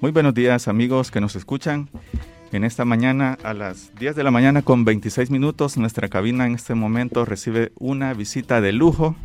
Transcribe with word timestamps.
Muy 0.00 0.12
buenos 0.12 0.34
días 0.34 0.68
amigos 0.68 1.10
que 1.10 1.22
nos 1.22 1.34
escuchan. 1.34 1.88
En 2.52 2.62
esta 2.62 2.84
mañana 2.84 3.38
a 3.42 3.54
las 3.54 3.94
10 3.94 4.14
de 4.14 4.22
la 4.22 4.30
mañana 4.30 4.60
con 4.60 4.84
26 4.84 5.30
minutos 5.30 5.76
nuestra 5.78 6.08
cabina 6.08 6.46
en 6.46 6.54
este 6.54 6.74
momento 6.74 7.24
recibe 7.24 7.72
una 7.78 8.12
visita 8.12 8.60
de 8.60 8.72
lujo 8.72 9.16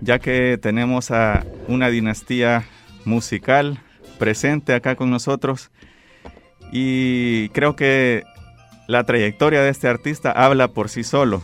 ya 0.00 0.18
que 0.18 0.58
tenemos 0.60 1.10
a 1.10 1.44
una 1.68 1.88
dinastía 1.88 2.64
musical 3.04 3.80
presente 4.18 4.72
acá 4.72 4.96
con 4.96 5.10
nosotros 5.10 5.70
y 6.72 7.50
creo 7.50 7.76
que 7.76 8.24
la 8.86 9.04
trayectoria 9.04 9.62
de 9.62 9.70
este 9.70 9.88
artista 9.88 10.30
habla 10.32 10.68
por 10.68 10.88
sí 10.88 11.04
solo. 11.04 11.42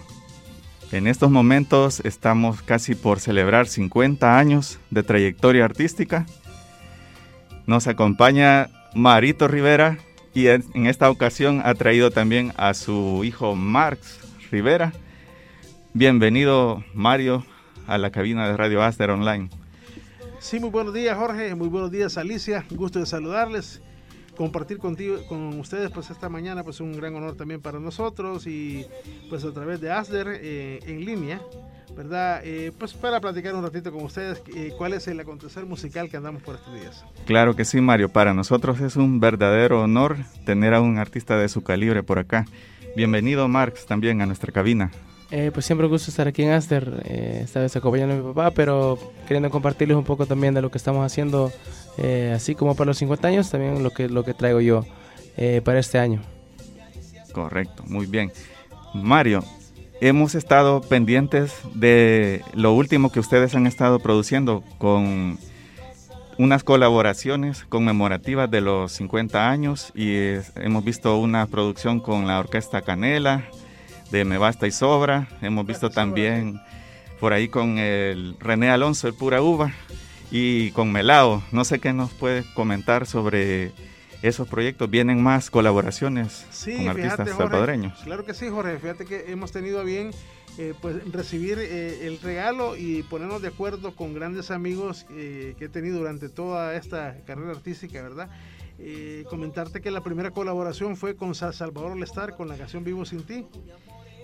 En 0.90 1.06
estos 1.06 1.30
momentos 1.30 2.00
estamos 2.00 2.62
casi 2.62 2.94
por 2.94 3.20
celebrar 3.20 3.66
50 3.66 4.38
años 4.38 4.78
de 4.90 5.02
trayectoria 5.02 5.64
artística 5.64 6.26
nos 7.66 7.86
acompaña 7.86 8.70
Marito 8.94 9.46
Rivera 9.46 9.98
y 10.34 10.48
en 10.48 10.86
esta 10.86 11.10
ocasión 11.10 11.62
ha 11.64 11.74
traído 11.74 12.10
también 12.10 12.52
a 12.56 12.74
su 12.74 13.22
hijo 13.24 13.54
Marx 13.54 14.18
Rivera. 14.50 14.92
Bienvenido 15.94 16.82
Mario 16.92 17.44
a 17.86 17.98
la 17.98 18.10
cabina 18.10 18.48
de 18.48 18.56
Radio 18.56 18.82
Aster 18.82 19.10
Online. 19.10 19.48
Sí, 20.40 20.58
muy 20.58 20.70
buenos 20.70 20.92
días 20.92 21.16
Jorge, 21.16 21.54
muy 21.54 21.68
buenos 21.68 21.92
días 21.92 22.18
Alicia, 22.18 22.64
gusto 22.70 22.98
de 22.98 23.06
saludarles, 23.06 23.80
compartir 24.36 24.78
contigo, 24.78 25.18
con 25.28 25.58
ustedes 25.58 25.90
pues 25.90 26.10
esta 26.10 26.28
mañana 26.28 26.64
pues 26.64 26.80
un 26.80 26.92
gran 26.92 27.14
honor 27.14 27.36
también 27.36 27.60
para 27.60 27.78
nosotros 27.78 28.46
y 28.46 28.86
pues 29.28 29.44
a 29.44 29.52
través 29.52 29.80
de 29.80 29.90
Aster 29.90 30.26
eh, 30.28 30.80
en 30.86 31.04
línea 31.04 31.40
¿verdad? 31.96 32.40
Eh, 32.44 32.72
pues 32.76 32.94
para 32.94 33.20
platicar 33.20 33.54
un 33.54 33.62
ratito 33.62 33.92
con 33.92 34.02
ustedes 34.04 34.42
eh, 34.54 34.72
cuál 34.76 34.94
es 34.94 35.06
el 35.08 35.20
acontecer 35.20 35.64
musical 35.64 36.08
que 36.08 36.16
andamos 36.16 36.42
por 36.42 36.56
estos 36.56 36.74
días. 36.74 37.04
Claro 37.26 37.54
que 37.54 37.64
sí, 37.64 37.80
Mario. 37.80 38.08
Para 38.08 38.34
nosotros 38.34 38.80
es 38.80 38.96
un 38.96 39.20
verdadero 39.20 39.82
honor 39.82 40.16
tener 40.44 40.74
a 40.74 40.80
un 40.80 40.98
artista 40.98 41.36
de 41.36 41.48
su 41.48 41.62
calibre 41.62 42.02
por 42.02 42.18
acá. 42.18 42.46
Bienvenido, 42.96 43.46
Marx, 43.48 43.86
también 43.86 44.20
a 44.20 44.26
nuestra 44.26 44.52
cabina. 44.52 44.90
Eh, 45.30 45.50
pues 45.52 45.64
siempre 45.64 45.86
un 45.86 45.92
gusto 45.92 46.10
estar 46.10 46.28
aquí 46.28 46.42
en 46.42 46.50
Aster, 46.50 47.02
esta 47.06 47.60
vez 47.60 47.74
acompañando 47.74 48.14
a 48.14 48.18
mi 48.18 48.22
papá, 48.34 48.50
pero 48.50 48.98
queriendo 49.26 49.48
compartirles 49.48 49.96
un 49.96 50.04
poco 50.04 50.26
también 50.26 50.52
de 50.52 50.60
lo 50.60 50.70
que 50.70 50.76
estamos 50.76 51.06
haciendo, 51.06 51.50
así 52.34 52.54
como 52.54 52.74
para 52.74 52.88
los 52.88 52.98
50 52.98 53.28
años, 53.28 53.50
también 53.50 53.82
lo 53.82 53.90
que, 53.90 54.08
lo 54.08 54.24
que 54.24 54.34
traigo 54.34 54.60
yo 54.60 54.84
para 55.64 55.78
este 55.78 55.98
año. 55.98 56.20
Correcto, 57.32 57.84
muy 57.86 58.06
bien. 58.06 58.32
Mario, 58.94 59.42
hemos 60.00 60.34
estado 60.34 60.80
pendientes 60.80 61.54
de 61.74 62.42
lo 62.54 62.72
último 62.72 63.10
que 63.10 63.20
ustedes 63.20 63.54
han 63.54 63.66
estado 63.66 64.00
produciendo 64.00 64.62
con 64.78 65.38
unas 66.38 66.64
colaboraciones 66.64 67.64
conmemorativas 67.68 68.50
de 68.50 68.60
los 68.60 68.92
50 68.92 69.48
años 69.48 69.92
y 69.94 70.14
hemos 70.56 70.84
visto 70.84 71.16
una 71.18 71.46
producción 71.46 72.00
con 72.00 72.26
la 72.26 72.40
Orquesta 72.40 72.82
Canela 72.82 73.44
de 74.10 74.24
Me 74.24 74.38
Basta 74.38 74.66
y 74.66 74.72
Sobra, 74.72 75.28
hemos 75.40 75.66
visto 75.66 75.88
también 75.88 76.60
por 77.20 77.32
ahí 77.32 77.48
con 77.48 77.78
el 77.78 78.36
René 78.40 78.70
Alonso, 78.70 79.06
el 79.06 79.14
Pura 79.14 79.40
Uva, 79.40 79.72
y 80.32 80.70
con 80.70 80.90
Melao. 80.90 81.42
No 81.52 81.64
sé 81.64 81.78
qué 81.78 81.92
nos 81.92 82.10
puede 82.10 82.42
comentar 82.54 83.06
sobre 83.06 83.72
esos 84.22 84.48
proyectos 84.48 84.88
vienen 84.88 85.22
más 85.22 85.50
colaboraciones 85.50 86.46
con 86.64 86.88
artistas 86.88 87.28
salvadoreños. 87.30 88.00
Claro 88.04 88.24
que 88.24 88.34
sí, 88.34 88.48
Jorge. 88.48 88.78
Fíjate 88.78 89.04
que 89.04 89.30
hemos 89.30 89.52
tenido 89.52 89.80
a 89.80 89.84
bien 89.84 90.10
eh, 90.58 90.74
pues 90.80 90.96
recibir 91.12 91.58
eh, 91.58 92.06
el 92.06 92.20
regalo 92.20 92.76
y 92.76 93.02
ponernos 93.02 93.42
de 93.42 93.48
acuerdo 93.48 93.94
con 93.94 94.14
grandes 94.14 94.50
amigos 94.50 95.06
eh, 95.10 95.54
que 95.58 95.66
he 95.66 95.68
tenido 95.68 95.98
durante 95.98 96.28
toda 96.28 96.76
esta 96.76 97.16
carrera 97.26 97.52
artística, 97.52 98.02
¿verdad? 98.02 98.30
comentarte 99.30 99.80
que 99.80 99.92
la 99.92 100.00
primera 100.00 100.32
colaboración 100.32 100.96
fue 100.96 101.14
con 101.14 101.36
Salvador 101.36 101.96
Lestar 101.96 102.34
con 102.34 102.48
la 102.48 102.56
canción 102.56 102.82
Vivo 102.82 103.04
sin 103.04 103.22
ti. 103.22 103.46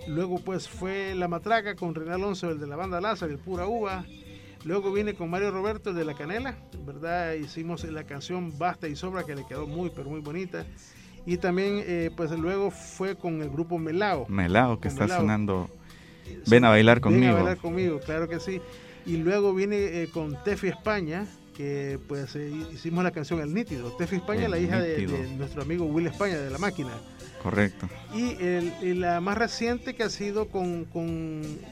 Luego 0.05 0.39
pues 0.39 0.67
fue 0.67 1.15
La 1.15 1.29
Matraca 1.29 1.75
con 1.75 1.95
René 1.95 2.15
Alonso, 2.15 2.49
el 2.49 2.59
de 2.59 2.67
la 2.67 2.75
banda 2.75 2.99
Lázaro, 2.99 3.31
el 3.31 3.37
Pura 3.37 3.67
Uva. 3.67 4.03
Luego 4.65 4.91
vine 4.91 5.13
con 5.13 5.29
Mario 5.29 5.51
Roberto 5.51 5.93
de 5.93 6.03
La 6.03 6.15
Canela, 6.15 6.57
¿verdad? 6.85 7.33
Hicimos 7.33 7.83
la 7.85 8.03
canción 8.03 8.57
Basta 8.57 8.87
y 8.87 8.95
Sobra 8.95 9.23
que 9.23 9.35
le 9.35 9.45
quedó 9.45 9.67
muy, 9.67 9.89
pero 9.89 10.09
muy 10.09 10.19
bonita. 10.19 10.65
Y 11.25 11.37
también, 11.37 11.83
eh, 11.85 12.11
pues 12.15 12.31
luego 12.31 12.71
fue 12.71 13.15
con 13.15 13.41
el 13.41 13.49
grupo 13.49 13.77
Melao. 13.77 14.25
Melao, 14.27 14.79
que 14.79 14.89
está 14.89 15.07
sonando. 15.07 15.69
Ven 16.47 16.65
a 16.65 16.69
bailar 16.69 16.99
conmigo. 16.99 17.21
Ven 17.21 17.31
a 17.31 17.35
bailar 17.35 17.57
conmigo, 17.57 17.99
claro 17.99 18.27
que 18.27 18.39
sí. 18.39 18.61
Y 19.05 19.17
luego 19.17 19.53
vine 19.53 20.01
eh, 20.01 20.09
con 20.11 20.43
Tefi 20.43 20.67
España, 20.67 21.25
que 21.55 21.99
pues 22.07 22.35
eh, 22.35 22.51
hicimos 22.73 23.03
la 23.03 23.11
canción 23.11 23.39
El 23.39 23.53
Nítido. 23.53 23.91
Tefi 23.97 24.17
España, 24.17 24.49
la 24.49 24.59
hija 24.59 24.79
de, 24.81 25.07
de, 25.07 25.27
nuestro 25.35 25.61
amigo 25.61 25.85
Will 25.85 26.07
España 26.07 26.37
de 26.37 26.49
La 26.49 26.57
Máquina. 26.57 26.91
Correcto. 27.41 27.87
Y, 28.13 28.93
la 28.93 29.21
más 29.21 29.37
reciente 29.37 29.93
que 29.93 30.03
ha 30.03 30.09
sido 30.09 30.49
con, 30.49 30.87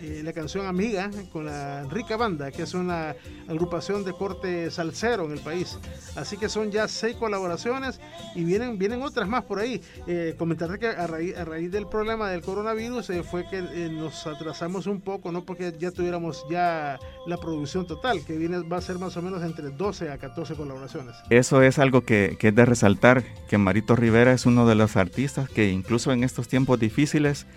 eh, 0.01 0.21
la 0.23 0.33
canción 0.33 0.65
Amiga, 0.65 1.09
con 1.31 1.45
la 1.45 1.83
Rica 1.89 2.15
Banda, 2.15 2.51
que 2.51 2.63
es 2.63 2.73
una 2.73 3.15
agrupación 3.47 4.03
de 4.03 4.13
corte 4.13 4.69
salsero 4.71 5.25
en 5.25 5.31
el 5.31 5.39
país. 5.39 5.77
Así 6.15 6.37
que 6.37 6.49
son 6.49 6.71
ya 6.71 6.87
seis 6.87 7.15
colaboraciones 7.15 7.99
y 8.35 8.43
vienen, 8.43 8.77
vienen 8.77 9.01
otras 9.01 9.27
más 9.27 9.43
por 9.43 9.59
ahí. 9.59 9.81
Eh, 10.07 10.35
que 10.79 10.87
a 10.87 11.07
raíz, 11.07 11.37
a 11.37 11.45
raíz 11.45 11.71
del 11.71 11.87
problema 11.87 12.29
del 12.29 12.41
coronavirus 12.41 13.09
eh, 13.09 13.23
fue 13.23 13.47
que 13.49 13.59
eh, 13.59 13.89
nos 13.91 14.25
atrasamos 14.27 14.87
un 14.87 15.01
poco, 15.01 15.31
no 15.31 15.43
porque 15.43 15.73
ya 15.77 15.91
tuviéramos 15.91 16.45
ya 16.49 16.99
la 17.25 17.37
producción 17.37 17.87
total, 17.87 18.23
que 18.25 18.37
viene, 18.37 18.59
va 18.59 18.77
a 18.77 18.81
ser 18.81 18.99
más 18.99 19.15
o 19.17 19.21
menos 19.21 19.43
entre 19.43 19.69
12 19.69 20.09
a 20.11 20.17
14 20.17 20.55
colaboraciones. 20.55 21.15
Eso 21.29 21.61
es 21.61 21.79
algo 21.79 22.01
que, 22.01 22.37
que 22.39 22.49
es 22.49 22.55
de 22.55 22.65
resaltar, 22.65 23.23
que 23.47 23.57
Marito 23.57 23.95
Rivera 23.95 24.33
es 24.33 24.45
uno 24.45 24.67
de 24.67 24.75
los 24.75 24.97
artistas 24.97 25.49
que 25.49 25.69
incluso 25.69 26.11
en 26.11 26.23
estos 26.27 26.47
tiempos 26.47 26.79
difíciles 26.79 27.47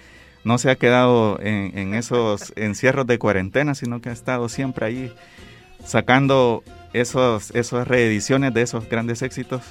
no 0.44 0.58
se 0.58 0.70
ha 0.70 0.76
quedado 0.76 1.38
en, 1.40 1.94
esos 1.94 2.52
encierros 2.56 3.06
de 3.06 3.18
cuarentena, 3.18 3.74
sino 3.74 4.00
que 4.00 4.08
ha 4.08 4.12
estado 4.12 4.48
siempre 4.48 4.86
ahí 4.86 5.12
sacando 5.84 6.62
esos, 6.92 7.50
esas 7.54 7.86
reediciones 7.86 8.54
de 8.54 8.62
esos 8.62 8.88
grandes 8.88 9.22
éxitos, 9.22 9.62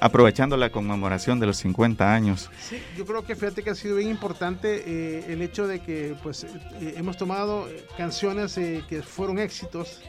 aprovechando 0.00 0.56
la 0.56 0.70
conmemoración 0.70 1.40
de 1.40 1.46
los 1.46 1.56
50 1.58 2.14
años. 2.14 2.50
Sí, 2.60 2.80
yo 2.96 3.04
creo 3.04 3.24
que 3.24 3.34
fíjate 3.34 3.62
que 3.62 3.70
ha 3.70 3.74
sido 3.74 3.96
bien 3.96 4.10
importante 4.10 4.84
eh, 4.86 5.24
el 5.28 5.42
hecho 5.42 5.66
de 5.66 5.80
que 5.80 6.14
pues 6.22 6.44
eh, 6.44 6.94
hemos 6.96 7.16
tomado 7.16 7.68
canciones 7.96 8.56
eh, 8.58 8.84
que 8.88 9.02
fueron 9.02 9.38
éxitos 9.38 10.00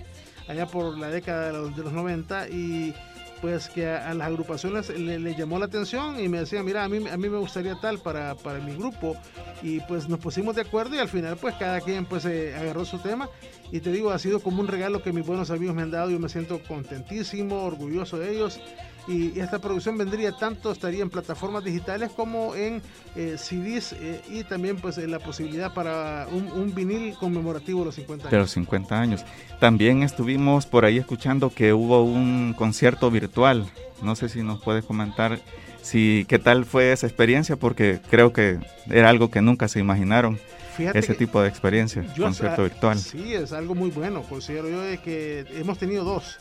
allá 0.47 0.65
por 0.65 0.97
la 0.97 1.09
década 1.09 1.47
de 1.47 1.53
los, 1.53 1.75
de 1.75 1.83
los 1.83 1.93
90 1.93 2.49
y 2.49 2.93
pues 3.41 3.69
que 3.69 3.87
a, 3.87 4.13
las 4.13 4.27
agrupaciones 4.27 4.89
le, 4.89 5.35
llamó 5.35 5.59
la 5.59 5.65
atención 5.65 6.19
y 6.19 6.27
me 6.29 6.39
decían, 6.39 6.65
mira, 6.65 6.83
a 6.83 6.89
mí, 6.89 7.07
a 7.07 7.17
mí 7.17 7.29
me 7.29 7.37
gustaría 7.37 7.75
tal 7.75 7.99
para, 7.99 8.35
para 8.35 8.59
mi 8.59 8.73
grupo 8.73 9.15
y 9.61 9.79
pues 9.81 10.09
nos 10.09 10.19
pusimos 10.19 10.55
de 10.55 10.61
acuerdo 10.61 10.95
y 10.95 10.99
al 10.99 11.09
final 11.09 11.37
pues 11.37 11.55
cada 11.55 11.81
quien 11.81 12.05
pues 12.05 12.25
eh, 12.25 12.55
agarró 12.55 12.85
su 12.85 12.99
tema. 12.99 13.29
Y 13.71 13.81
te 13.81 13.91
digo, 13.91 14.11
ha 14.11 14.19
sido 14.19 14.39
como 14.39 14.61
un 14.61 14.67
regalo 14.67 15.03
que 15.03 15.13
mis 15.13 15.25
buenos 15.25 15.51
amigos 15.51 15.75
me 15.75 15.83
han 15.83 15.91
dado. 15.91 16.09
Y 16.09 16.13
yo 16.13 16.19
me 16.19 16.29
siento 16.29 16.61
contentísimo, 16.63 17.63
orgulloso 17.63 18.17
de 18.17 18.35
ellos 18.35 18.59
y 19.07 19.39
esta 19.39 19.59
producción 19.59 19.97
vendría 19.97 20.31
tanto, 20.31 20.71
estaría 20.71 21.01
en 21.01 21.09
plataformas 21.09 21.63
digitales 21.63 22.11
como 22.15 22.55
en 22.55 22.81
eh, 23.15 23.35
CDs 23.37 23.93
eh, 23.93 24.21
y 24.29 24.43
también 24.43 24.77
pues 24.77 24.97
la 24.97 25.19
posibilidad 25.19 25.73
para 25.73 26.27
un, 26.31 26.73
vinil 26.75 27.15
conmemorativo 27.15 27.79
de 27.79 27.85
los 27.85 27.95
50 27.95 28.23
años. 28.23 28.31
De 28.31 28.37
los 28.37 28.51
50 28.51 28.99
años. 29.01 29.25
También 29.59 30.03
estuvimos 30.03 30.65
por 30.65 30.85
ahí 30.85 30.97
escuchando 30.97 31.49
que 31.49 31.73
hubo 31.73 32.03
un 32.03 32.53
concierto 32.55 33.09
virtual. 33.09 33.65
No 34.03 34.15
sé 34.15 34.29
si 34.29 34.43
nos 34.43 34.61
puedes 34.61 34.85
comentar 34.85 35.39
si 35.81 36.25
qué 36.27 36.37
tal 36.37 36.65
fue 36.65 36.91
esa 36.91 37.07
experiencia 37.07 37.55
porque 37.55 37.99
creo 38.09 38.31
que 38.31 38.59
era 38.89 39.09
algo 39.09 39.31
que 39.31 39.41
nunca 39.41 39.67
se 39.67 39.79
imaginaron. 39.79 40.39
ese 40.77 41.13
tipo 41.13 41.41
de 41.41 41.49
experiencia, 41.49 42.05
concierto 42.15 42.63
virtual. 42.63 42.97
Sí, 42.97 43.33
es 43.33 43.51
algo 43.51 43.75
muy 43.75 43.89
bueno. 43.89 44.21
Considero 44.23 44.69
yo 44.69 44.81
de 44.81 44.99
que 44.99 45.45
hemos 45.57 45.77
tenido 45.77 46.03
dos 46.05 46.37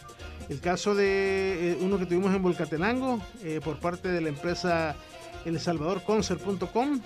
el 0.48 0.60
caso 0.60 0.94
de 0.94 1.72
eh, 1.72 1.78
uno 1.80 1.98
que 1.98 2.06
tuvimos 2.06 2.34
en 2.34 2.42
Volcatenango 2.42 3.20
eh, 3.42 3.60
por 3.62 3.78
parte 3.78 4.08
de 4.08 4.20
la 4.20 4.30
empresa 4.30 4.96
El 5.44 5.58
Concert.com, 6.04 7.00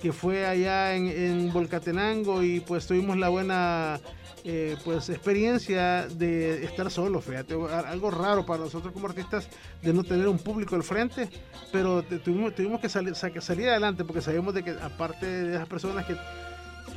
que 0.00 0.12
fue 0.12 0.46
allá 0.46 0.94
en, 0.94 1.52
Volcatenango 1.52 2.42
y 2.42 2.60
pues 2.60 2.86
tuvimos 2.86 3.18
la 3.18 3.28
buena 3.28 4.00
eh, 4.44 4.76
pues 4.84 5.10
experiencia 5.10 6.08
de 6.08 6.64
estar 6.64 6.90
solo, 6.90 7.20
fíjate, 7.20 7.54
algo 7.86 8.10
raro 8.10 8.46
para 8.46 8.64
nosotros 8.64 8.92
como 8.94 9.06
artistas 9.06 9.48
de 9.82 9.92
no 9.92 10.02
tener 10.02 10.26
un 10.28 10.38
público 10.38 10.74
al 10.74 10.82
frente, 10.82 11.28
pero 11.70 12.02
tuvimos, 12.02 12.54
tuvimos 12.54 12.80
que 12.80 12.88
salir, 12.88 13.14
salir 13.14 13.68
adelante 13.68 14.04
porque 14.04 14.22
sabemos 14.22 14.54
de 14.54 14.62
que 14.62 14.70
aparte 14.70 15.26
de 15.26 15.54
esas 15.54 15.68
personas 15.68 16.06
que 16.06 16.16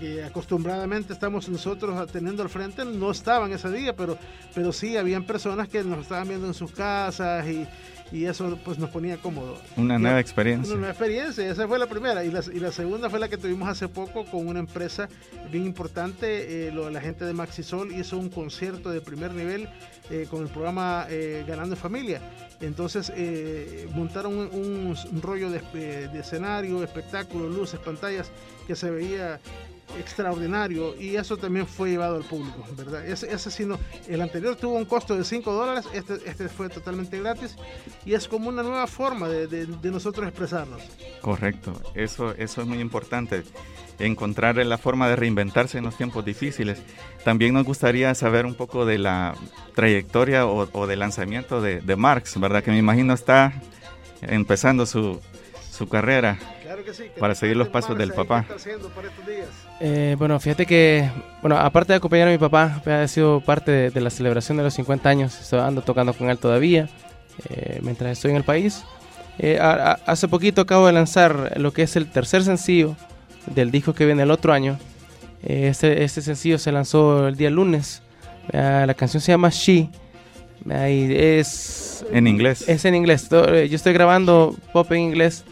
que 0.04 0.22
acostumbradamente 0.22 1.14
estamos 1.14 1.48
nosotros 1.48 2.12
teniendo 2.12 2.44
al 2.44 2.50
frente, 2.50 2.84
no 2.84 3.10
estaban 3.10 3.54
ese 3.54 3.72
día, 3.72 3.96
pero, 3.96 4.18
pero 4.54 4.74
sí 4.74 4.98
habían 4.98 5.24
personas 5.24 5.70
que 5.70 5.82
nos 5.82 6.00
estaban 6.00 6.28
viendo 6.28 6.46
en 6.46 6.54
sus 6.54 6.74
casas 6.74 7.48
y, 7.48 7.66
y 8.12 8.26
eso 8.26 8.60
pues 8.66 8.78
nos 8.78 8.90
ponía 8.90 9.16
cómodo. 9.16 9.58
Una 9.78 9.98
nueva 9.98 10.20
experiencia. 10.20 10.74
Una 10.74 10.82
nueva 10.82 10.92
experiencia, 10.92 11.50
esa 11.50 11.70
fue 11.70 11.80
la 11.80 11.88
primera. 11.88 12.26
Y 12.26 12.32
la, 12.32 12.42
y 12.54 12.60
la, 12.60 12.74
segunda 12.74 13.10
fue 13.10 13.18
la 13.18 13.30
que 13.30 13.38
tuvimos 13.38 13.70
hace 13.70 13.88
poco 13.88 14.26
con 14.26 14.46
una 14.46 14.60
empresa 14.60 15.08
bien 15.50 15.66
importante. 15.66 16.68
Eh, 16.68 16.72
lo, 16.74 16.90
la 16.90 17.00
gente 17.00 17.24
de 17.24 17.32
Maxisol 17.32 17.94
hizo 17.94 18.18
un 18.18 18.28
concierto 18.28 18.90
de 18.90 19.00
primer 19.00 19.34
nivel 19.34 19.70
eh, 20.12 20.28
con 20.30 20.44
el 20.44 20.50
programa 20.50 21.06
eh, 21.10 21.46
Ganando 21.48 21.78
Familia. 21.78 22.22
Entonces 22.60 23.12
montaron 23.94 24.34
un, 24.38 24.96
un, 25.12 25.22
rollo 25.22 25.50
de, 25.50 25.62
de 26.08 26.20
escenario, 26.20 26.84
espectáculos, 26.84 27.54
luces, 27.54 27.80
pantallas 27.80 28.32
que 28.68 28.76
se 28.76 28.90
veía 28.90 29.40
extraordinario 30.00 30.96
y 31.00 31.16
eso 31.16 31.38
también 31.38 31.68
fue 31.68 31.92
llevado 31.92 32.16
al 32.16 32.24
público, 32.24 32.66
¿verdad? 32.76 33.06
Ese, 33.06 33.32
ese 33.32 33.52
sí 33.52 33.66
no, 33.66 33.80
el 34.08 34.22
anterior 34.22 34.56
tuvo 34.56 34.76
un 34.76 34.86
costo 34.86 35.16
de 35.16 35.24
5 35.24 35.52
dólares, 35.52 35.86
este, 35.94 36.16
este 36.26 36.50
fue 36.50 36.70
totalmente 36.70 37.20
gratis 37.20 37.56
y 38.06 38.14
es 38.14 38.28
como 38.28 38.50
una 38.50 38.64
nueva 38.64 38.88
forma 38.88 39.28
de, 39.28 39.48
de, 39.48 39.66
de, 39.66 39.92
nosotros 39.92 40.28
expresarnos. 40.28 40.82
Correcto, 41.22 41.74
eso, 41.94 42.34
eso 42.36 42.62
es 42.62 42.68
muy 42.68 42.80
importante, 42.80 43.44
encontrar 44.00 44.56
la 44.58 44.78
forma 44.78 45.08
de 45.08 45.16
reinventarse 45.16 45.78
en 45.78 45.84
los 45.84 45.96
tiempos 45.96 46.26
difíciles. 46.26 46.82
También 47.24 47.54
nos 47.54 47.66
gustaría 47.66 48.14
saber 48.16 48.46
un 48.46 48.56
poco 48.56 48.86
de 48.86 48.98
la 48.98 49.36
trayectoria 49.76 50.46
o, 50.46 50.68
o 50.72 50.88
del 50.88 51.00
lanzamiento 51.00 51.62
de, 51.62 51.82
de 51.82 51.96
Marx, 51.96 52.40
¿verdad? 52.40 52.64
Que 52.64 52.72
me 52.72 52.78
imagino 52.78 53.14
está 53.14 53.54
empezando 54.22 54.86
su, 54.86 55.20
su 55.72 55.88
carrera 55.88 56.40
claro 56.74 56.86
que 56.86 56.94
sí, 56.94 57.12
para 57.20 57.36
seguir 57.36 57.56
los 57.56 57.70
pasos 57.70 57.98
del 57.98 58.14
papá. 58.14 58.46
Eh, 59.80 60.16
bueno, 60.18 60.40
fíjate 60.40 60.66
que, 60.66 61.08
bueno, 61.42 61.58
aparte 61.58 61.94
de 61.94 61.98
acompañar 61.98 62.28
a 62.28 62.32
mi 62.32 62.38
papá, 62.38 62.82
ha 62.86 63.08
sido 63.08 63.42
parte 63.42 63.72
de, 63.72 63.90
de 63.92 64.02
la 64.02 64.10
celebración 64.10 64.58
de 64.58 64.64
los 64.64 64.74
50 64.74 65.08
años. 65.08 65.40
Estoy 65.40 65.60
ando 65.60 65.82
tocando 65.82 66.14
con 66.14 66.30
él 66.30 66.38
todavía, 66.38 66.90
eh, 67.50 67.80
mientras 67.84 68.12
estoy 68.12 68.32
en 68.32 68.38
el 68.38 68.44
país. 68.44 68.84
Eh, 69.38 69.60
a, 69.60 69.92
a, 69.92 69.92
hace 70.06 70.28
poquito 70.28 70.62
acabo 70.62 70.88
de 70.88 70.94
lanzar 70.94 71.60
lo 71.60 71.74
que 71.74 71.84
es 71.84 71.96
el 71.96 72.10
tercer 72.10 72.44
sencillo 72.44 72.96
del 73.48 73.72
disco 73.72 73.94
que 73.94 74.06
viene 74.06 74.24
el 74.24 74.32
otro 74.32 74.54
año. 74.54 74.80
Este, 75.44 76.04
este 76.04 76.22
sencillo 76.22 76.58
se 76.58 76.72
lanzó 76.72 77.28
el 77.28 77.36
día 77.36 77.50
lunes. 77.50 78.02
la 78.52 78.94
canción 78.94 79.22
se 79.22 79.32
llama 79.32 79.50
She. 79.50 79.90
Y 80.66 81.16
es 81.16 82.06
en 82.12 82.26
inglés. 82.26 82.68
Es 82.68 82.86
en 82.86 82.96
inglés. 82.96 83.28
Yo 83.30 83.76
estoy 83.76 83.94
grabando 83.94 84.56
pop 84.72 84.90
en 84.94 85.00
inglés 85.00 85.44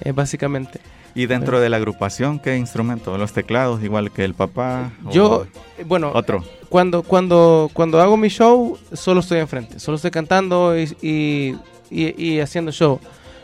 eh, 0.00 0.12
básicamente. 0.12 0.80
¿Y 1.14 1.26
dentro 1.26 1.60
de 1.60 1.68
la 1.68 1.76
agrupación 1.76 2.38
qué 2.38 2.56
instrumento? 2.56 3.16
¿Los 3.18 3.32
teclados 3.32 3.82
igual 3.82 4.12
que 4.12 4.24
el 4.24 4.34
papá? 4.34 4.92
Yo, 5.10 5.46
bueno, 5.86 6.12
otro. 6.14 6.44
Cuando, 6.68 7.02
cuando, 7.02 7.68
cuando 7.72 8.00
hago 8.00 8.16
mi 8.16 8.28
show, 8.28 8.78
solo 8.92 9.20
estoy 9.20 9.40
enfrente, 9.40 9.80
solo 9.80 9.96
estoy 9.96 10.12
cantando 10.12 10.78
y, 10.78 10.84
y, 11.02 11.56
y, 11.90 12.24
y 12.24 12.40
haciendo 12.40 12.70
show. 12.70 13.00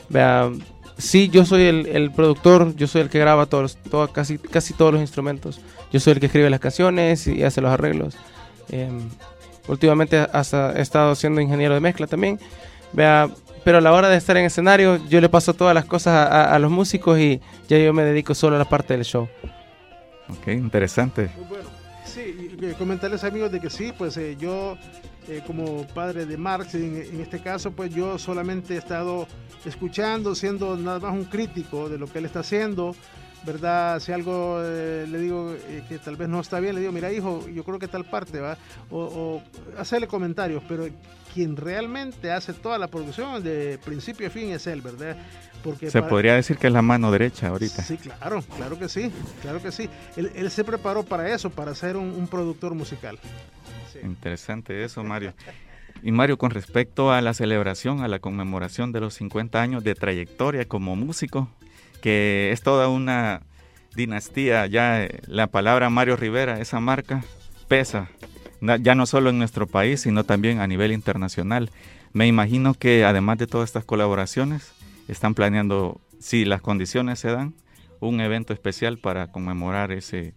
Vea, 0.08 0.50
sí, 0.96 1.28
yo 1.28 1.44
soy 1.44 1.62
el, 1.62 1.86
el, 1.88 2.12
productor, 2.12 2.76
yo 2.76 2.86
soy 2.86 3.02
el 3.02 3.10
que 3.10 3.18
graba 3.18 3.46
todos, 3.46 3.76
todo, 3.90 4.08
casi, 4.12 4.38
casi 4.38 4.74
todos 4.74 4.92
los 4.92 5.00
instrumentos. 5.00 5.60
Yo 5.92 5.98
soy 5.98 6.14
el 6.14 6.20
que 6.20 6.26
escribe 6.26 6.50
las 6.50 6.60
canciones 6.60 7.26
y 7.26 7.42
hace 7.42 7.60
los 7.60 7.72
arreglos. 7.72 8.16
Eh, 8.70 8.88
últimamente 9.68 10.18
hasta 10.18 10.72
he 10.76 10.82
estado 10.82 11.14
siendo 11.14 11.40
ingeniero 11.40 11.74
de 11.74 11.80
mezcla 11.80 12.06
también. 12.06 12.38
Vea, 12.92 13.28
pero 13.66 13.78
a 13.78 13.80
la 13.80 13.92
hora 13.92 14.08
de 14.08 14.16
estar 14.16 14.36
en 14.36 14.44
escenario 14.44 15.04
yo 15.08 15.20
le 15.20 15.28
paso 15.28 15.52
todas 15.52 15.74
las 15.74 15.86
cosas 15.86 16.14
a, 16.14 16.54
a, 16.54 16.58
los 16.60 16.70
músicos 16.70 17.18
y 17.18 17.40
ya 17.66 17.76
yo 17.76 17.92
me 17.92 18.04
dedico 18.04 18.32
solo 18.32 18.54
a 18.54 18.60
la 18.60 18.64
parte 18.64 18.94
del 18.94 19.04
show. 19.04 19.28
Ok, 20.28 20.46
interesante. 20.52 21.30
Bueno, 21.48 21.68
sí, 22.04 22.56
comentarles 22.78 23.24
amigos 23.24 23.50
de 23.50 23.58
que 23.58 23.68
sí, 23.68 23.92
pues 23.98 24.16
eh, 24.18 24.36
yo 24.38 24.78
eh, 25.26 25.42
como 25.44 25.84
padre 25.88 26.26
de 26.26 26.36
Marx, 26.36 26.76
en, 26.76 26.94
en, 26.94 27.20
este 27.20 27.40
caso, 27.40 27.72
pues 27.72 27.92
yo 27.92 28.20
solamente 28.20 28.74
he 28.74 28.78
estado 28.78 29.26
escuchando, 29.64 30.36
siendo 30.36 30.76
nada 30.76 31.00
más 31.00 31.12
un 31.12 31.24
crítico 31.24 31.88
de 31.88 31.98
lo 31.98 32.06
que 32.06 32.20
él 32.20 32.26
está 32.26 32.40
haciendo, 32.40 32.94
¿verdad? 33.44 34.00
Si 34.00 34.12
algo 34.12 34.60
eh, 34.62 35.06
le 35.08 35.18
digo 35.18 35.52
eh, 35.54 35.84
que 35.88 35.98
tal 35.98 36.16
vez 36.16 36.28
no 36.28 36.40
está 36.40 36.60
bien, 36.60 36.74
le 36.74 36.80
digo, 36.80 36.92
mira 36.92 37.12
hijo, 37.12 37.46
yo 37.48 37.64
creo 37.64 37.78
que 37.78 37.88
tal 37.88 38.04
parte, 38.04 38.40
¿va? 38.40 38.56
O, 38.90 38.98
o 38.98 39.42
hacerle 39.78 40.06
comentarios, 40.06 40.62
pero 40.68 40.86
quien 41.34 41.56
realmente 41.56 42.32
hace 42.32 42.54
toda 42.54 42.78
la 42.78 42.88
producción 42.88 43.42
de 43.42 43.78
principio 43.84 44.26
a 44.26 44.30
fin 44.30 44.50
es 44.50 44.66
él, 44.66 44.80
¿verdad? 44.80 45.16
Porque 45.62 45.90
se 45.90 46.00
para... 46.00 46.10
podría 46.10 46.34
decir 46.34 46.56
que 46.56 46.68
es 46.68 46.72
la 46.72 46.82
mano 46.82 47.10
derecha 47.10 47.48
ahorita. 47.48 47.82
Sí, 47.82 47.98
claro, 47.98 48.42
claro 48.56 48.78
que 48.78 48.88
sí, 48.88 49.12
claro 49.42 49.60
que 49.60 49.70
sí. 49.70 49.88
Él, 50.16 50.32
él 50.34 50.50
se 50.50 50.64
preparó 50.64 51.02
para 51.02 51.28
eso, 51.28 51.50
para 51.50 51.74
ser 51.74 51.96
un, 51.96 52.08
un 52.08 52.26
productor 52.28 52.74
musical. 52.74 53.18
Sí. 53.92 53.98
Interesante 54.02 54.82
eso, 54.84 55.04
Mario. 55.04 55.34
Y 56.02 56.12
Mario, 56.12 56.38
con 56.38 56.50
respecto 56.50 57.12
a 57.12 57.20
la 57.20 57.34
celebración, 57.34 58.00
a 58.02 58.08
la 58.08 58.18
conmemoración 58.18 58.92
de 58.92 59.00
los 59.00 59.14
50 59.14 59.60
años 59.60 59.84
de 59.84 59.94
trayectoria 59.94 60.66
como 60.66 60.94
músico, 60.96 61.50
que 62.06 62.52
es 62.52 62.62
toda 62.62 62.86
una 62.86 63.42
dinastía, 63.96 64.66
ya 64.66 65.02
eh, 65.02 65.22
la 65.26 65.48
palabra 65.48 65.90
Mario 65.90 66.14
Rivera, 66.14 66.60
esa 66.60 66.78
marca, 66.78 67.24
pesa 67.66 68.08
ya 68.60 68.94
no 68.94 69.06
solo 69.06 69.30
en 69.30 69.40
nuestro 69.40 69.66
país, 69.66 70.02
sino 70.02 70.22
también 70.22 70.60
a 70.60 70.68
nivel 70.68 70.92
internacional. 70.92 71.68
Me 72.12 72.28
imagino 72.28 72.74
que 72.74 73.04
además 73.04 73.38
de 73.38 73.48
todas 73.48 73.70
estas 73.70 73.84
colaboraciones, 73.84 74.72
están 75.08 75.34
planeando, 75.34 76.00
si 76.20 76.44
las 76.44 76.60
condiciones 76.60 77.18
se 77.18 77.32
dan, 77.32 77.54
un 77.98 78.20
evento 78.20 78.52
especial 78.52 78.98
para 78.98 79.32
conmemorar 79.32 79.90
ese, 79.90 80.32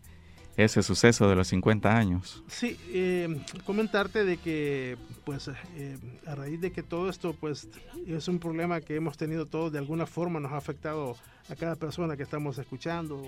ese 0.63 0.83
suceso 0.83 1.29
de 1.29 1.35
los 1.35 1.47
50 1.47 1.95
años. 1.95 2.43
Sí, 2.47 2.77
eh, 2.89 3.41
comentarte 3.65 4.23
de 4.23 4.37
que, 4.37 4.97
pues, 5.25 5.49
eh, 5.75 5.97
a 6.25 6.35
raíz 6.35 6.61
de 6.61 6.71
que 6.71 6.83
todo 6.83 7.09
esto, 7.09 7.35
pues, 7.39 7.67
es 8.07 8.27
un 8.27 8.39
problema 8.39 8.81
que 8.81 8.95
hemos 8.95 9.17
tenido 9.17 9.45
todos, 9.45 9.71
de 9.71 9.79
alguna 9.79 10.05
forma 10.05 10.39
nos 10.39 10.51
ha 10.51 10.57
afectado 10.57 11.15
a 11.49 11.55
cada 11.55 11.75
persona 11.75 12.17
que 12.17 12.23
estamos 12.23 12.57
escuchando 12.57 13.23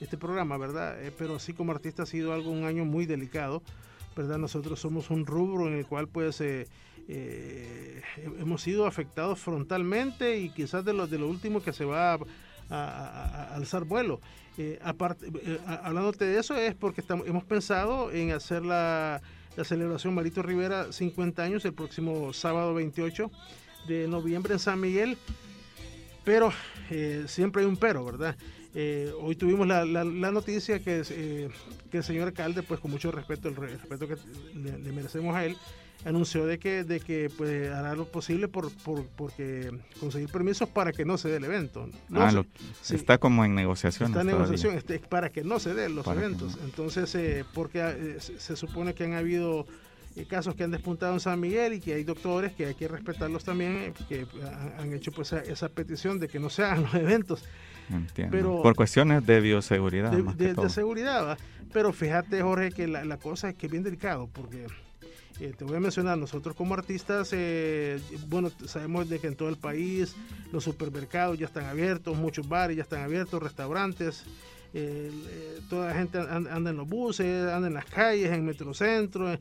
este 0.00 0.16
programa, 0.16 0.56
¿verdad? 0.58 1.02
Eh, 1.02 1.12
pero 1.16 1.38
sí 1.38 1.52
como 1.52 1.72
artista 1.72 2.02
ha 2.02 2.06
sido 2.06 2.32
algo, 2.32 2.50
un 2.50 2.64
año 2.64 2.84
muy 2.84 3.06
delicado 3.06 3.62
¿verdad? 4.14 4.38
Nosotros 4.38 4.80
somos 4.80 5.10
un 5.10 5.26
rubro 5.26 5.66
en 5.68 5.74
el 5.74 5.86
cual 5.86 6.08
pues 6.08 6.40
eh, 6.40 6.66
eh, 7.08 8.02
hemos 8.38 8.62
sido 8.62 8.86
afectados 8.86 9.40
frontalmente 9.40 10.38
y 10.38 10.50
quizás 10.50 10.84
de 10.84 10.92
lo, 10.92 11.06
de 11.06 11.18
lo 11.18 11.28
último 11.28 11.62
que 11.62 11.72
se 11.72 11.84
va 11.84 12.14
a, 12.14 12.18
alzar 13.54 13.84
vuelo. 13.84 14.20
Eh, 14.56 14.78
eh, 14.80 15.60
hablándote 15.66 16.24
de 16.24 16.38
eso 16.38 16.56
es 16.56 16.74
porque 16.74 17.00
estamos, 17.00 17.26
hemos 17.26 17.44
pensado 17.44 18.12
en 18.12 18.30
hacer 18.30 18.64
la, 18.64 19.20
la 19.56 19.64
celebración 19.64 20.14
Marito 20.14 20.42
Rivera 20.42 20.92
50 20.92 21.42
años 21.42 21.64
el 21.64 21.74
próximo 21.74 22.32
sábado 22.32 22.72
28 22.74 23.30
de 23.88 24.06
noviembre 24.06 24.52
en 24.52 24.60
San 24.60 24.80
Miguel, 24.80 25.18
pero 26.24 26.52
eh, 26.90 27.24
siempre 27.26 27.62
hay 27.62 27.68
un 27.68 27.76
pero, 27.76 28.04
¿verdad? 28.04 28.36
Hoy 29.20 29.36
tuvimos 29.36 29.68
la, 29.68 29.84
la, 29.84 30.02
la 30.02 30.32
noticia 30.32 30.80
que, 30.80 31.02
que, 31.90 31.96
el 31.96 32.02
señor 32.02 32.26
alcalde, 32.26 32.64
pues 32.64 32.80
con 32.80 32.90
mucho 32.90 33.12
respeto, 33.12 33.48
el, 33.48 33.54
respeto 33.54 34.08
que 34.08 34.16
le, 34.52 34.90
merecemos 34.90 35.36
a 35.36 35.44
él, 35.44 35.56
anunció 36.04 36.46
de 36.46 36.58
que, 36.58 36.84
de 36.84 37.00
que 37.00 37.30
pues, 37.36 37.70
hará 37.70 37.94
lo 37.94 38.06
posible 38.06 38.48
por, 38.48 38.70
por 38.70 39.06
porque 39.16 39.70
conseguir 40.00 40.28
permisos 40.28 40.68
para 40.68 40.92
que 40.92 41.04
no 41.04 41.16
se 41.18 41.28
dé 41.28 41.36
el 41.36 41.44
evento. 41.44 41.88
No 42.08 42.22
ah, 42.22 42.30
se, 42.30 42.36
lo, 42.36 42.46
sí, 42.82 42.94
está 42.94 43.18
como 43.18 43.44
en 43.44 43.54
negociación. 43.54 44.10
Está 44.10 44.20
en 44.20 44.28
negociación, 44.28 44.74
este, 44.76 44.98
para 44.98 45.30
que 45.30 45.42
no 45.44 45.58
se 45.58 45.74
den 45.74 45.94
los 45.94 46.04
para 46.04 46.20
eventos. 46.20 46.56
No. 46.56 46.64
Entonces, 46.64 47.14
eh, 47.14 47.44
porque 47.54 47.80
eh, 47.80 48.16
se 48.20 48.56
supone 48.56 48.94
que 48.94 49.04
han 49.04 49.14
habido 49.14 49.66
eh, 50.16 50.26
casos 50.26 50.54
que 50.54 50.64
han 50.64 50.70
despuntado 50.70 51.14
en 51.14 51.20
San 51.20 51.40
Miguel 51.40 51.74
y 51.74 51.80
que 51.80 51.94
hay 51.94 52.04
doctores 52.04 52.52
que 52.52 52.66
hay 52.66 52.74
que 52.74 52.86
respetarlos 52.86 53.42
también, 53.44 53.94
que 54.08 54.26
han 54.78 54.92
hecho 54.92 55.10
pues 55.10 55.32
esa, 55.32 55.68
petición 55.68 56.20
de 56.20 56.28
que 56.28 56.38
no 56.38 56.50
se 56.50 56.64
hagan 56.64 56.82
los 56.82 56.94
eventos. 56.94 57.44
Entiendo. 57.90 58.30
Pero, 58.30 58.62
Por 58.62 58.74
cuestiones 58.74 59.26
de 59.26 59.40
bioseguridad. 59.40 60.10
De, 60.10 60.22
de, 60.22 60.54
de 60.54 60.68
seguridad, 60.70 61.26
¿va? 61.26 61.36
pero 61.72 61.92
fíjate 61.92 62.40
Jorge 62.40 62.70
que 62.70 62.86
la, 62.86 63.04
la, 63.04 63.18
cosa 63.18 63.50
es 63.50 63.56
que 63.56 63.66
es 63.66 63.72
bien 63.72 63.82
delicado 63.82 64.28
porque 64.32 64.66
eh, 65.40 65.52
te 65.56 65.64
voy 65.64 65.76
a 65.76 65.80
mencionar, 65.80 66.16
nosotros 66.18 66.54
como 66.54 66.74
artistas, 66.74 67.30
eh, 67.32 68.00
bueno, 68.28 68.50
sabemos 68.66 69.06
que 69.06 69.26
en 69.26 69.36
todo 69.36 69.48
el 69.48 69.56
país 69.56 70.14
los 70.52 70.64
supermercados 70.64 71.38
ya 71.38 71.46
están 71.46 71.64
abiertos, 71.64 72.16
muchos 72.16 72.48
bares 72.48 72.76
ya 72.76 72.82
están 72.82 73.02
abiertos, 73.02 73.42
restaurantes, 73.42 74.24
eh, 74.72 75.10
toda 75.68 75.88
la 75.88 75.94
gente 75.94 76.18
anda 76.18 76.70
en 76.70 76.76
los 76.76 76.88
buses, 76.88 77.52
anda 77.52 77.68
en 77.68 77.74
las 77.74 77.86
calles, 77.86 78.30
en 78.30 78.44
Metrocentro, 78.44 79.38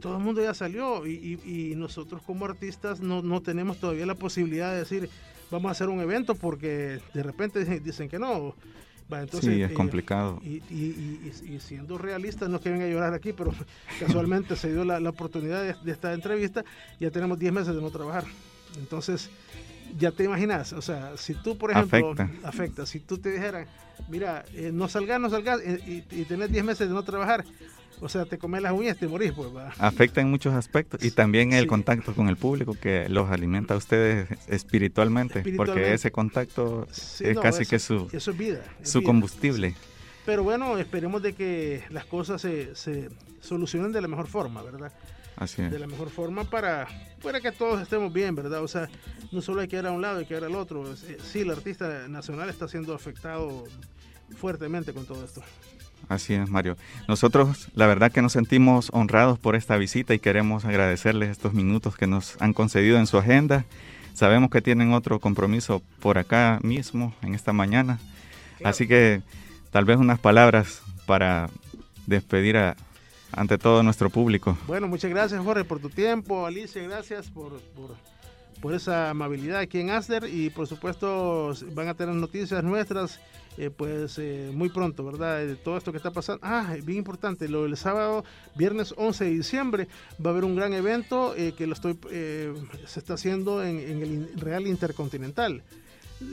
todo 0.00 0.18
el 0.18 0.22
mundo 0.22 0.42
ya 0.42 0.54
salió 0.54 1.06
y 1.06 1.72
nosotros 1.76 2.20
como 2.22 2.44
artistas 2.44 3.00
no, 3.00 3.22
no 3.22 3.40
tenemos 3.40 3.78
todavía 3.78 4.04
la 4.04 4.14
posibilidad 4.14 4.70
de 4.70 4.80
decir 4.80 5.08
vamos 5.52 5.68
a 5.68 5.72
hacer 5.72 5.88
un 5.88 6.00
evento 6.00 6.34
porque 6.34 6.98
de 7.14 7.22
repente 7.22 7.64
dicen 7.80 8.08
que 8.08 8.18
no. 8.18 8.56
Va, 9.12 9.20
entonces, 9.20 9.52
sí, 9.52 9.62
es 9.62 9.70
eh, 9.70 9.74
complicado. 9.74 10.40
Y, 10.42 10.62
y, 10.70 11.32
y, 11.48 11.60
siendo 11.60 11.98
realistas, 11.98 12.48
no 12.48 12.60
quieren 12.60 12.80
llorar 12.90 13.14
aquí, 13.14 13.32
pero 13.32 13.52
casualmente 14.00 14.56
se 14.56 14.72
dio 14.72 14.84
la, 14.84 15.00
la 15.00 15.10
oportunidad 15.10 15.62
de, 15.62 15.74
de, 15.74 15.92
esta 15.92 16.12
entrevista, 16.14 16.64
ya 16.98 17.10
tenemos 17.10 17.38
10 17.38 17.52
meses 17.52 17.74
de 17.74 17.82
no 17.82 17.90
trabajar. 17.90 18.24
Entonces, 18.78 19.30
ya 19.98 20.10
te 20.12 20.24
imaginas, 20.24 20.72
o 20.72 20.82
sea, 20.82 21.16
si 21.16 21.34
tú, 21.34 21.56
por 21.56 21.70
ejemplo, 21.70 22.14
afecta, 22.42 22.86
si 22.86 23.00
tú 23.00 23.18
te 23.18 23.30
dijeras, 23.30 23.68
mira, 24.08 24.44
eh, 24.54 24.70
no 24.72 24.88
salgas, 24.88 25.20
no 25.20 25.30
salgas, 25.30 25.60
eh, 25.62 25.80
y, 25.86 26.20
y, 26.20 26.24
tenés 26.24 26.50
10 26.50 26.64
meses 26.64 26.88
de 26.88 26.94
no 26.94 27.02
trabajar, 27.02 27.44
o 28.02 28.08
sea, 28.08 28.24
te 28.24 28.36
comes 28.36 28.60
las 28.62 28.72
uñas, 28.72 28.98
te 28.98 29.06
morís, 29.06 29.32
pues. 29.32 29.54
Va. 29.54 29.72
Afecta 29.78 30.20
en 30.20 30.28
muchos 30.28 30.54
aspectos 30.54 31.04
y 31.04 31.12
también 31.12 31.52
el 31.52 31.68
contacto 31.68 32.14
con 32.14 32.28
el 32.28 32.36
público 32.36 32.74
que 32.74 33.08
los 33.08 33.30
alimenta 33.30 33.74
a 33.74 33.76
ustedes 33.76 34.28
espiritualmente, 34.48 35.44
porque 35.56 35.94
ese 35.94 36.10
contacto 36.10 36.88
es 36.90 37.38
casi 37.38 37.64
que 37.64 37.78
su, 37.78 38.08
vida, 38.36 38.60
su 38.82 39.04
combustible. 39.04 39.76
Pero 40.24 40.44
bueno, 40.44 40.78
esperemos 40.78 41.22
de 41.22 41.32
que 41.32 41.82
las 41.90 42.04
cosas 42.04 42.40
se, 42.40 42.74
se 42.76 43.08
solucionen 43.40 43.92
de 43.92 44.00
la 44.00 44.08
mejor 44.08 44.28
forma, 44.28 44.62
¿verdad? 44.62 44.92
Así 45.36 45.62
es. 45.62 45.70
De 45.70 45.78
la 45.78 45.86
mejor 45.86 46.10
forma 46.10 46.44
para, 46.44 46.86
para 47.22 47.40
que 47.40 47.50
todos 47.50 47.80
estemos 47.80 48.12
bien, 48.12 48.34
¿verdad? 48.34 48.62
O 48.62 48.68
sea, 48.68 48.88
no 49.32 49.40
solo 49.40 49.60
hay 49.60 49.68
que 49.68 49.78
ir 49.78 49.86
a 49.86 49.90
un 49.90 50.02
lado, 50.02 50.18
hay 50.20 50.26
que 50.26 50.36
ir 50.36 50.44
al 50.44 50.54
otro. 50.54 50.92
Eh, 50.92 51.18
sí, 51.22 51.40
el 51.40 51.50
artista 51.50 52.06
nacional 52.08 52.48
está 52.48 52.68
siendo 52.68 52.94
afectado 52.94 53.64
fuertemente 54.36 54.92
con 54.92 55.06
todo 55.06 55.24
esto. 55.24 55.42
Así 56.08 56.34
es, 56.34 56.48
Mario. 56.50 56.76
Nosotros, 57.08 57.68
la 57.74 57.86
verdad 57.86 58.12
que 58.12 58.22
nos 58.22 58.32
sentimos 58.32 58.90
honrados 58.92 59.38
por 59.38 59.56
esta 59.56 59.76
visita 59.76 60.14
y 60.14 60.18
queremos 60.18 60.64
agradecerles 60.64 61.30
estos 61.30 61.54
minutos 61.54 61.96
que 61.96 62.06
nos 62.06 62.40
han 62.40 62.52
concedido 62.52 62.98
en 62.98 63.06
su 63.06 63.18
agenda. 63.18 63.64
Sabemos 64.14 64.50
que 64.50 64.60
tienen 64.60 64.92
otro 64.92 65.20
compromiso 65.20 65.82
por 66.00 66.18
acá 66.18 66.58
mismo, 66.62 67.14
en 67.22 67.34
esta 67.34 67.52
mañana. 67.52 67.98
Así 68.62 68.86
que 68.86 69.22
tal 69.72 69.84
vez 69.84 69.96
unas 69.96 70.20
palabras 70.20 70.82
para 71.06 71.50
despedir 72.06 72.56
a, 72.56 72.76
ante 73.32 73.58
todo 73.58 73.82
nuestro 73.82 74.10
público. 74.10 74.56
Bueno, 74.68 74.86
muchas 74.86 75.10
gracias 75.10 75.42
Jorge 75.42 75.64
por 75.64 75.80
tu 75.80 75.90
tiempo, 75.90 76.46
Alicia, 76.46 76.82
gracias 76.82 77.30
por, 77.30 77.60
por, 78.60 78.74
esa 78.74 79.10
amabilidad 79.10 79.58
aquí 79.58 79.80
en 79.80 79.90
Aster 79.90 80.24
y 80.32 80.50
por 80.50 80.68
supuesto 80.68 81.52
van 81.72 81.88
a 81.88 81.94
tener 81.94 82.14
noticias 82.14 82.62
nuestras 82.62 83.18
eh, 83.58 83.70
pues 83.70 84.18
eh, 84.18 84.50
muy 84.54 84.70
pronto, 84.70 85.04
¿verdad? 85.04 85.44
De 85.44 85.56
todo 85.56 85.76
esto 85.76 85.90
que 85.90 85.98
está 85.98 86.10
pasando. 86.10 86.40
Ah, 86.42 86.74
bien 86.82 86.98
importante, 86.98 87.48
lo 87.48 87.64
del 87.64 87.76
sábado, 87.76 88.24
viernes 88.54 88.94
11 88.96 89.24
de 89.24 89.30
diciembre, 89.30 89.88
va 90.24 90.30
a 90.30 90.32
haber 90.32 90.44
un 90.44 90.56
gran 90.56 90.72
evento 90.72 91.34
eh, 91.36 91.52
que 91.52 91.66
lo 91.66 91.74
estoy, 91.74 91.98
se 92.86 92.98
está 92.98 93.14
haciendo 93.14 93.62
en, 93.62 93.78
el 93.78 94.32
Real 94.36 94.66
Intercontinental. 94.66 95.62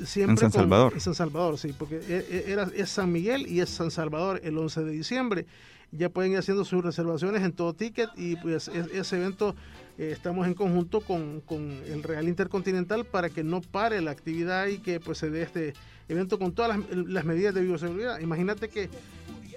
Siempre 0.05 0.33
en 0.33 0.37
San 0.37 0.51
Salvador. 0.51 0.93
En 0.93 0.99
San 0.99 1.15
Salvador, 1.15 1.57
sí, 1.57 1.73
porque 1.77 2.01
era, 2.47 2.69
es 2.75 2.89
San 2.89 3.11
Miguel 3.11 3.47
y 3.47 3.59
es 3.59 3.69
San 3.69 3.91
Salvador 3.91 4.41
el 4.43 4.57
11 4.57 4.83
de 4.83 4.91
diciembre 4.91 5.45
ya 5.91 6.09
pueden 6.09 6.33
ir 6.33 6.37
haciendo 6.37 6.65
sus 6.65 6.83
reservaciones 6.83 7.43
en 7.43 7.51
todo 7.51 7.73
ticket 7.73 8.09
y 8.15 8.35
pues 8.35 8.67
ese 8.67 9.17
evento 9.17 9.55
eh, 9.97 10.11
estamos 10.11 10.45
en 10.47 10.53
conjunto 10.53 11.01
con, 11.01 11.41
el 11.87 12.03
Real 12.03 12.27
Intercontinental 12.27 13.05
para 13.05 13.29
que 13.29 13.43
no 13.43 13.61
pare 13.61 14.01
la 14.01 14.11
actividad 14.11 14.67
y 14.67 14.79
que 14.79 14.99
pues 14.99 15.17
se 15.17 15.29
dé 15.29 15.43
este 15.43 15.73
evento 16.07 16.37
con 16.37 16.53
todas 16.53 16.79
las, 16.89 17.25
medidas 17.25 17.53
de 17.53 17.61
bioseguridad. 17.61 18.19
Imagínate 18.19 18.69
que, 18.69 18.89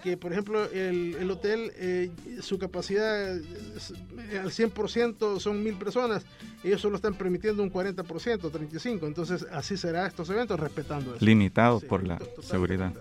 que 0.03 0.17
por 0.17 0.33
ejemplo 0.33 0.65
el, 0.71 1.31
hotel, 1.31 1.73
eh, 1.77 2.11
su 2.41 2.59
capacidad 2.59 3.37
eh, 3.37 4.39
al 4.39 4.51
100% 4.51 5.39
son 5.39 5.63
mil 5.63 5.75
personas, 5.75 6.25
ellos 6.65 6.81
solo 6.81 6.97
están 6.97 7.15
permitiendo 7.15 7.63
un 7.63 7.73
40%, 7.73 8.05
35%, 8.05 9.07
entonces 9.07 9.47
así 9.53 9.77
será 9.77 10.07
estos 10.07 10.29
eventos 10.31 10.59
respetando 10.59 11.15
eso. 11.15 11.25
Limitados 11.25 11.85
por 11.85 12.07
la 12.07 12.19
seguridad. 12.43 12.93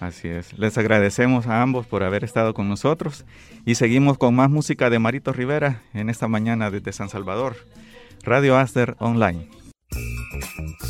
Así 0.00 0.28
es. 0.28 0.58
Les 0.58 0.76
agradecemos 0.78 1.46
a 1.46 1.62
ambos 1.62 1.86
por 1.86 2.02
haber 2.02 2.24
estado 2.24 2.54
con 2.54 2.68
nosotros 2.68 3.24
y 3.64 3.76
seguimos 3.76 4.18
con 4.18 4.34
más 4.34 4.50
música 4.50 4.90
de 4.90 4.98
Marito 4.98 5.32
Rivera 5.32 5.82
en 5.94 6.10
esta 6.10 6.26
mañana 6.26 6.70
desde 6.70 6.92
San 6.92 7.08
Salvador. 7.08 7.56
Radio 8.24 8.56
Aster 8.56 8.96
Online. 8.98 9.61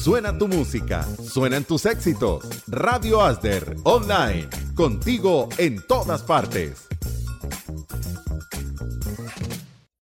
Suena 0.03 0.37
tu 0.37 0.49
música, 0.49 1.07
suenan 1.23 1.63
tus 1.63 1.87
éxitos. 1.87 2.43
Radio 2.67 3.23
Aster 3.23 3.77
Online, 3.85 4.49
contigo 4.75 5.49
en 5.59 5.81
todas 5.87 6.25
partes. 6.25 6.92